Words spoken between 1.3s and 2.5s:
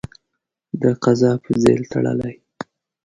په ځېل تړلی.